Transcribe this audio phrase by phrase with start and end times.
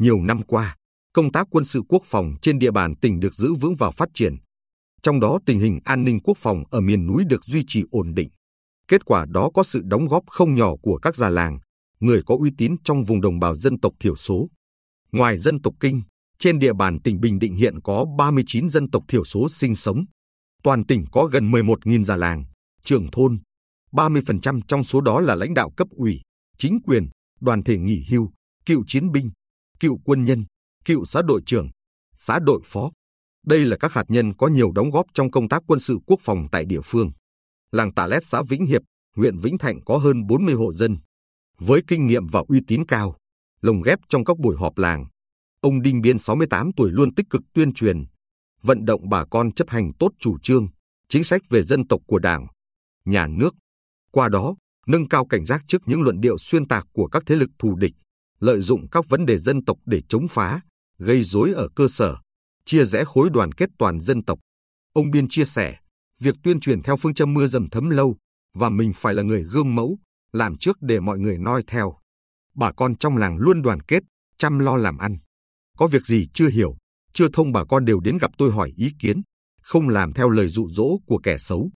[0.00, 0.76] Nhiều năm qua,
[1.12, 4.08] công tác quân sự quốc phòng trên địa bàn tỉnh được giữ vững và phát
[4.14, 4.36] triển.
[5.02, 8.14] Trong đó tình hình an ninh quốc phòng ở miền núi được duy trì ổn
[8.14, 8.28] định.
[8.88, 11.58] Kết quả đó có sự đóng góp không nhỏ của các già làng,
[12.00, 14.48] người có uy tín trong vùng đồng bào dân tộc thiểu số.
[15.12, 16.02] Ngoài dân tộc Kinh,
[16.38, 20.04] trên địa bàn tỉnh Bình Định hiện có 39 dân tộc thiểu số sinh sống.
[20.62, 22.44] Toàn tỉnh có gần 11.000 già làng,
[22.84, 23.38] trưởng thôn.
[23.92, 26.20] 30% trong số đó là lãnh đạo cấp ủy,
[26.58, 27.08] chính quyền,
[27.40, 28.30] đoàn thể nghỉ hưu,
[28.66, 29.30] cựu chiến binh,
[29.80, 30.44] cựu quân nhân,
[30.84, 31.70] cựu xã đội trưởng,
[32.14, 32.90] xã đội phó.
[33.46, 36.20] Đây là các hạt nhân có nhiều đóng góp trong công tác quân sự quốc
[36.22, 37.10] phòng tại địa phương.
[37.72, 38.82] Làng Tà Lét xã Vĩnh Hiệp,
[39.16, 40.98] huyện Vĩnh Thạnh có hơn 40 hộ dân.
[41.58, 43.16] Với kinh nghiệm và uy tín cao,
[43.60, 45.06] lồng ghép trong các buổi họp làng,
[45.60, 48.04] ông Đinh Biên 68 tuổi luôn tích cực tuyên truyền,
[48.62, 50.68] vận động bà con chấp hành tốt chủ trương,
[51.08, 52.46] chính sách về dân tộc của Đảng,
[53.04, 53.54] nhà nước.
[54.12, 54.54] Qua đó,
[54.86, 57.76] nâng cao cảnh giác trước những luận điệu xuyên tạc của các thế lực thù
[57.76, 57.92] địch,
[58.40, 60.60] lợi dụng các vấn đề dân tộc để chống phá,
[60.98, 62.16] gây rối ở cơ sở,
[62.64, 64.38] chia rẽ khối đoàn kết toàn dân tộc.
[64.92, 65.76] Ông Biên chia sẻ,
[66.20, 68.16] việc tuyên truyền theo phương châm mưa dầm thấm lâu
[68.54, 69.98] và mình phải là người gương mẫu,
[70.32, 71.94] làm trước để mọi người noi theo.
[72.54, 74.02] Bà con trong làng luôn đoàn kết,
[74.38, 75.18] chăm lo làm ăn.
[75.76, 76.76] Có việc gì chưa hiểu,
[77.12, 79.22] chưa thông bà con đều đến gặp tôi hỏi ý kiến,
[79.62, 81.70] không làm theo lời dụ dỗ của kẻ xấu.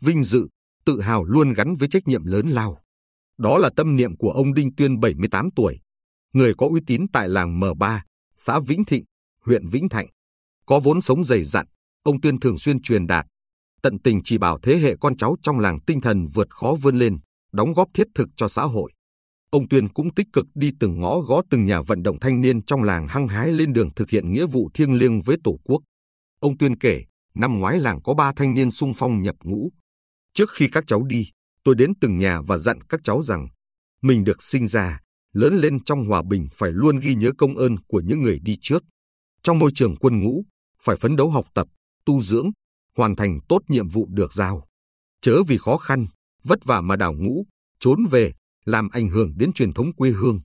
[0.00, 0.48] Vinh dự,
[0.84, 2.78] tự hào luôn gắn với trách nhiệm lớn lao.
[3.38, 5.80] Đó là tâm niệm của ông Đinh Tuyên 78 tuổi,
[6.32, 8.00] người có uy tín tại làng M3,
[8.36, 9.04] xã Vĩnh Thịnh,
[9.46, 10.06] huyện Vĩnh Thạnh.
[10.66, 11.66] Có vốn sống dày dặn,
[12.02, 13.26] ông Tuyên thường xuyên truyền đạt,
[13.82, 16.98] tận tình chỉ bảo thế hệ con cháu trong làng tinh thần vượt khó vươn
[16.98, 17.18] lên,
[17.52, 18.92] đóng góp thiết thực cho xã hội.
[19.50, 22.64] Ông Tuyên cũng tích cực đi từng ngõ gõ từng nhà vận động thanh niên
[22.64, 25.82] trong làng hăng hái lên đường thực hiện nghĩa vụ thiêng liêng với Tổ quốc.
[26.40, 29.70] Ông Tuyên kể, năm ngoái làng có ba thanh niên sung phong nhập ngũ.
[30.34, 31.30] Trước khi các cháu đi,
[31.64, 33.48] tôi đến từng nhà và dặn các cháu rằng,
[34.02, 35.00] mình được sinh ra,
[35.32, 38.58] lớn lên trong hòa bình phải luôn ghi nhớ công ơn của những người đi
[38.60, 38.84] trước.
[39.42, 40.44] Trong môi trường quân ngũ,
[40.82, 41.66] phải phấn đấu học tập,
[42.04, 42.50] tu dưỡng,
[42.96, 44.66] hoàn thành tốt nhiệm vụ được giao.
[45.20, 46.06] Chớ vì khó khăn,
[46.44, 47.46] vất vả mà đảo ngũ,
[47.80, 48.32] trốn về,
[48.64, 50.40] làm ảnh hưởng đến truyền thống quê hương.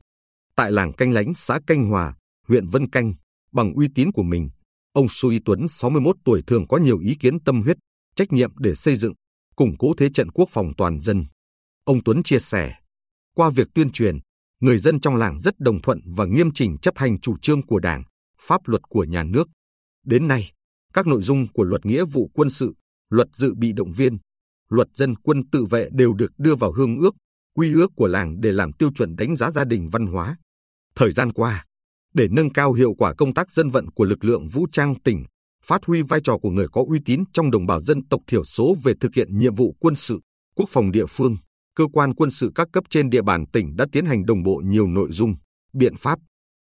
[0.56, 2.16] Tại làng Canh Lánh, xã Canh Hòa,
[2.48, 3.14] huyện Vân Canh,
[3.52, 4.50] bằng uy tín của mình,
[4.94, 7.78] ông Su Y Tuấn 61 tuổi thường có nhiều ý kiến tâm huyết,
[8.16, 9.14] trách nhiệm để xây dựng,
[9.56, 11.26] củng cố thế trận quốc phòng toàn dân.
[11.84, 12.76] Ông Tuấn chia sẻ,
[13.36, 14.20] qua việc tuyên truyền,
[14.60, 17.80] người dân trong làng rất đồng thuận và nghiêm chỉnh chấp hành chủ trương của
[17.80, 18.04] Đảng,
[18.42, 19.48] pháp luật của nhà nước.
[20.06, 20.52] Đến nay,
[20.94, 22.74] các nội dung của luật nghĩa vụ quân sự,
[23.10, 24.18] luật dự bị động viên,
[24.70, 27.16] luật dân quân tự vệ đều được đưa vào hương ước,
[27.56, 30.38] quy ước của làng để làm tiêu chuẩn đánh giá gia đình văn hóa.
[30.96, 31.66] Thời gian qua,
[32.14, 35.26] để nâng cao hiệu quả công tác dân vận của lực lượng vũ trang tỉnh,
[35.64, 38.44] phát huy vai trò của người có uy tín trong đồng bào dân tộc thiểu
[38.44, 40.20] số về thực hiện nhiệm vụ quân sự,
[40.56, 41.38] quốc phòng địa phương,
[41.78, 44.62] cơ quan quân sự các cấp trên địa bàn tỉnh đã tiến hành đồng bộ
[44.66, 45.36] nhiều nội dung,
[45.74, 46.20] biện pháp.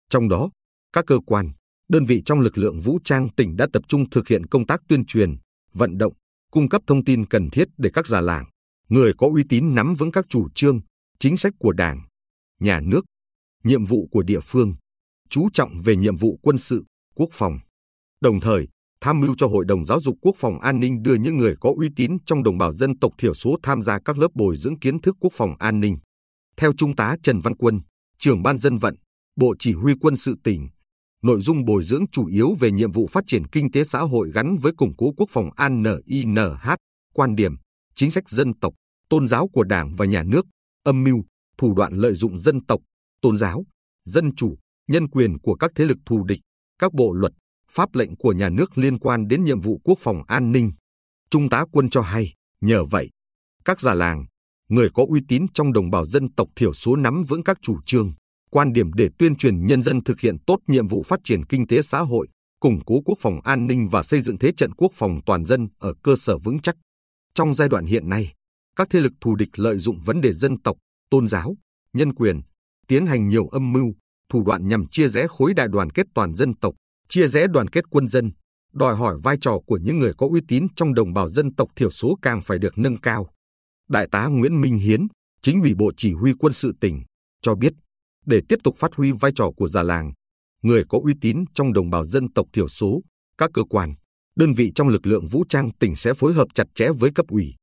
[0.10, 0.50] Trong đó,
[0.94, 1.52] các cơ quan,
[1.90, 4.82] đơn vị trong lực lượng vũ trang tỉnh đã tập trung thực hiện công tác
[4.90, 5.36] tuyên truyền,
[5.74, 6.14] vận động,
[6.52, 8.46] cung cấp thông tin cần thiết để các già làng,
[8.90, 10.80] người có uy tín nắm vững các chủ trương,
[11.20, 12.02] chính sách của Đảng,
[12.60, 13.02] nhà nước,
[13.64, 14.76] nhiệm vụ của địa phương,
[15.30, 16.86] chú trọng về nhiệm vụ quân sự,
[17.16, 17.60] quốc phòng.
[18.22, 18.68] Đồng thời,
[19.02, 21.74] tham mưu cho Hội đồng Giáo dục Quốc phòng An ninh đưa những người có
[21.78, 24.80] uy tín trong đồng bào dân tộc thiểu số tham gia các lớp bồi dưỡng
[24.80, 25.98] kiến thức quốc phòng an ninh.
[26.58, 27.80] Theo Trung tá Trần Văn Quân,
[28.20, 28.96] trưởng ban dân vận,
[29.36, 30.68] Bộ Chỉ huy quân sự tỉnh,
[31.24, 34.32] nội dung bồi dưỡng chủ yếu về nhiệm vụ phát triển kinh tế xã hội
[34.34, 36.40] gắn với củng cố quốc phòng an NINH,
[37.14, 37.56] quan điểm,
[37.96, 38.74] chính sách dân tộc,
[39.10, 40.46] tôn giáo của Đảng và Nhà nước,
[40.84, 41.24] âm mưu,
[41.58, 42.82] thủ đoạn lợi dụng dân tộc,
[43.22, 43.66] tôn giáo,
[44.06, 46.40] dân chủ, nhân quyền của các thế lực thù địch,
[46.80, 47.34] các bộ luật,
[47.72, 50.72] pháp lệnh của nhà nước liên quan đến nhiệm vụ quốc phòng an ninh.
[51.30, 53.10] Trung tá quân cho hay, nhờ vậy,
[53.66, 54.26] các già làng,
[54.70, 57.80] người có uy tín trong đồng bào dân tộc thiểu số nắm vững các chủ
[57.86, 58.14] trương,
[58.52, 61.68] quan điểm để tuyên truyền nhân dân thực hiện tốt nhiệm vụ phát triển kinh
[61.68, 62.28] tế xã hội,
[62.60, 65.68] củng cố quốc phòng an ninh và xây dựng thế trận quốc phòng toàn dân
[65.80, 66.76] ở cơ sở vững chắc.
[67.34, 68.34] Trong giai đoạn hiện nay,
[68.76, 70.78] các thế lực thù địch lợi dụng vấn đề dân tộc,
[71.10, 71.56] tôn giáo,
[71.94, 72.42] nhân quyền,
[72.88, 73.94] tiến hành nhiều âm mưu,
[74.30, 76.76] thủ đoạn nhằm chia rẽ khối đại đoàn kết toàn dân tộc,
[77.10, 78.32] chia rẽ đoàn kết quân dân,
[78.74, 81.70] đòi hỏi vai trò của những người có uy tín trong đồng bào dân tộc
[81.76, 83.30] thiểu số càng phải được nâng cao.
[83.90, 85.08] Đại tá Nguyễn Minh Hiến,
[85.42, 87.04] chính ủy Bộ Chỉ huy quân sự tỉnh,
[87.42, 87.74] cho biết,
[88.26, 90.14] để tiếp tục phát huy vai trò của già làng,
[90.64, 93.02] người có uy tín trong đồng bào dân tộc thiểu số,
[93.38, 93.94] các cơ quan,
[94.36, 97.26] đơn vị trong lực lượng vũ trang tỉnh sẽ phối hợp chặt chẽ với cấp
[97.30, 97.54] ủy,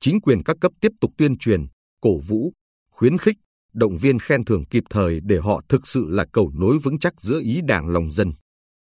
[0.00, 1.66] chính quyền các cấp tiếp tục tuyên truyền,
[2.00, 2.52] cổ vũ,
[2.90, 3.36] khuyến khích,
[3.72, 7.20] động viên khen thưởng kịp thời để họ thực sự là cầu nối vững chắc
[7.20, 8.32] giữa ý đảng lòng dân.